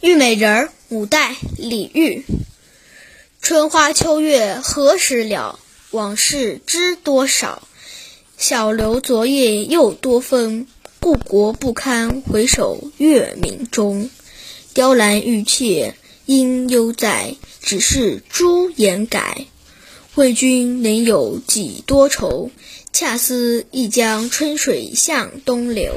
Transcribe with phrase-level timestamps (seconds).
[0.00, 2.24] 玉美人儿，五代李煜。
[3.42, 5.58] 春花秋月何时了？
[5.90, 7.66] 往事知多少。
[8.36, 10.66] 小楼昨夜又多风，
[11.00, 14.08] 故国不堪回首月明中。
[14.72, 15.92] 雕栏玉砌
[16.26, 19.46] 应犹在，只是朱颜改。
[20.14, 22.50] 问君能有几多愁？
[22.92, 25.94] 恰似一江春水向东流。